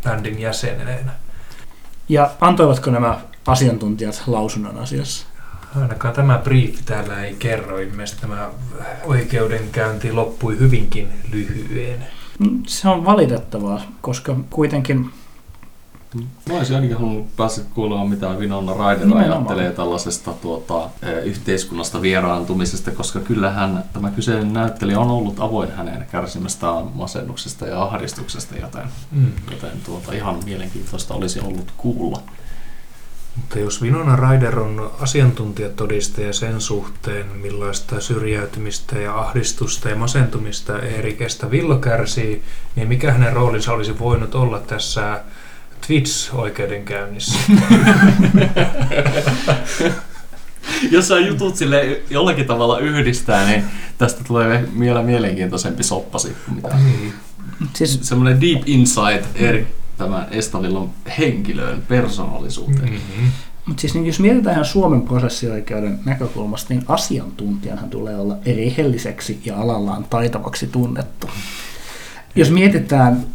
[0.04, 1.12] bändin jäsenenä.
[2.08, 5.26] Ja antoivatko nämä asiantuntijat lausunnon asiassa?
[5.80, 7.78] Ainakaan tämä briefi täällä ei kerro.
[7.78, 8.50] Ilmeisesti tämä
[9.04, 12.06] oikeudenkäynti loppui hyvinkin lyhyen.
[12.66, 15.10] Se on valitettavaa, koska kuitenkin
[16.48, 19.24] Mä olisin ainakin halunnut päästä kuulemaan, mitä Vinonna Nimenomaan.
[19.24, 20.90] ajattelee tällaisesta tuota,
[21.24, 28.56] yhteiskunnasta vieraantumisesta, koska kyllähän tämä kyseinen näyttelijä on ollut avoin hänen kärsimästään masennuksesta ja ahdistuksesta,
[28.56, 29.32] joten, mm.
[29.50, 32.22] joten tuota, ihan mielenkiintoista olisi ollut kuulla.
[33.36, 41.50] Mutta jos Vinona Ryder on asiantuntijatodistaja sen suhteen, millaista syrjäytymistä ja ahdistusta ja masentumista Erikestä
[41.50, 42.42] Villo kärsii,
[42.76, 45.20] niin mikä hänen roolinsa olisi voinut olla tässä
[45.86, 47.38] Twitch-oikeudenkäynnissä?
[50.90, 53.64] Jos sä jutut sille jollakin tavalla yhdistää, niin
[53.98, 56.36] tästä tulee vielä mielenkiintoisempi soppasi.
[56.54, 56.76] Mitä.
[56.76, 57.12] Niin.
[57.74, 57.98] Siis...
[58.02, 62.90] Semmoinen deep insight eri tämän Estavillon henkilöön, persoonallisuuteen.
[62.90, 63.28] Mm-hmm.
[63.66, 69.60] Mutta siis niin jos mietitään ihan Suomen prosessioikeuden näkökulmasta, niin asiantuntijanhan tulee olla erihelliseksi ja
[69.60, 71.30] alallaan taitavaksi tunnettu.
[72.34, 73.26] Jos mietitään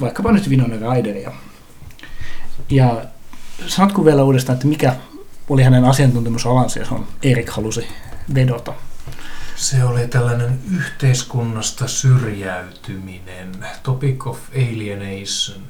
[0.00, 1.32] vaikkapa nyt Vinonen Raideria,
[2.70, 3.04] ja
[3.66, 4.96] sanotko vielä uudestaan, että mikä
[5.48, 7.86] oli hänen asiantuntemusalansa, on Erik halusi
[8.34, 8.72] vedota?
[9.56, 15.62] Se oli tällainen yhteiskunnasta syrjäytyminen, topic of alienation.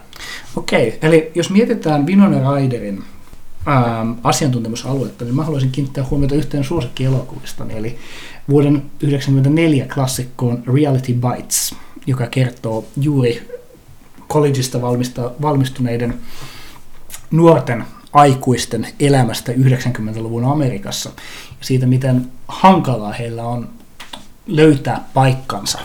[0.57, 3.05] Okei, okay, eli jos mietitään Winona Ryderin
[3.69, 7.99] ähm, asiantuntemusaluetta, niin mä haluaisin kiinnittää huomiota yhteen suosikkielokuvista, eli
[8.49, 11.75] vuoden 1994 klassikkoon Reality Bites,
[12.07, 13.49] joka kertoo juuri
[14.29, 16.21] collegeista valmista, valmistuneiden
[17.31, 21.11] nuorten aikuisten elämästä 90-luvun Amerikassa
[21.49, 23.69] ja siitä, miten hankalaa heillä on
[24.47, 25.79] löytää paikkansa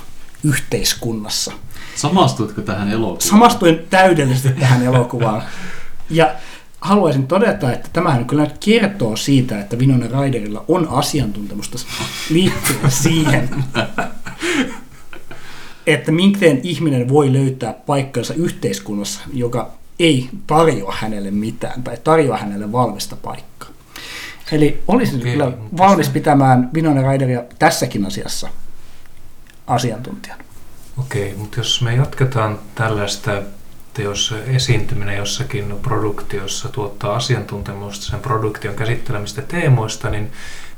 [0.43, 1.51] yhteiskunnassa.
[1.95, 3.21] Samastuitko tähän elokuvaan?
[3.21, 5.43] Samastuin täydellisesti tähän elokuvaan.
[6.09, 6.35] Ja
[6.81, 11.77] haluaisin todeta, että tämähän kyllä kertoo siitä, että Winona Ryderilla on asiantuntemusta
[12.29, 13.49] liittyen siihen,
[15.87, 22.71] että miten ihminen voi löytää paikkansa yhteiskunnassa, joka ei tarjoa hänelle mitään tai tarjoa hänelle
[22.71, 23.69] valmista paikkaa.
[24.51, 28.49] Eli olisin okay, kyllä valmis pitämään Winona Ryderia tässäkin asiassa
[29.67, 30.43] asiantuntijana.
[30.99, 38.19] Okei, okay, mutta jos me jatketaan tällaista, että jos esiintyminen jossakin produktiossa tuottaa asiantuntemusta sen
[38.19, 40.31] produktion käsittelemistä teemoista, niin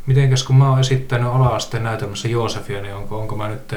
[0.05, 3.73] Mitenkäs kun mä oon esittänyt ala-asteen näytelmässä Joosefia, niin onko, onko mä nyt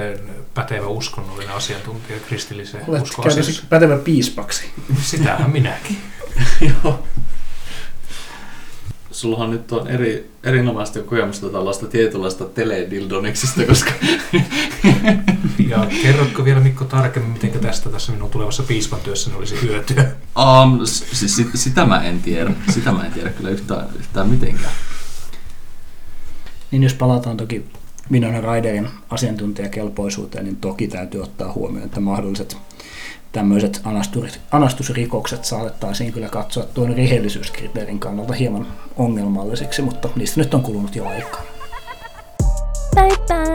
[0.54, 3.62] pätevä uskonnollinen asiantuntija kristilliseen uskoasiassa?
[3.68, 4.70] pätevä piispaksi.
[5.02, 5.98] Sitähän minäkin.
[6.84, 7.02] Joo.
[9.10, 13.90] Sullahan nyt on eri, erinomaista kokemusta tällaista tietynlaista teledildoneksista, koska...
[15.70, 20.04] ja kerrotko vielä Mikko tarkemmin, miten tästä tässä minun tulevassa piispan työssä olisi hyötyä?
[20.04, 22.50] Um, siis sitä mä en tiedä.
[22.70, 24.72] Sitä mä en tiedä kyllä yhtään, yhtään mitenkään.
[26.75, 27.64] Niin jos palataan toki
[28.12, 32.57] Winona Ryderin asiantuntijakelpoisuuteen, niin toki täytyy ottaa huomioon, että mahdolliset
[33.33, 33.83] tämmöiset
[34.51, 38.66] anastusrikokset saatettaisiin kyllä katsoa tuon rehellisyyskriteerin kannalta hieman
[38.97, 41.43] ongelmallisiksi, mutta niistä nyt on kulunut jo aikaa.
[42.95, 43.53] Bye bye.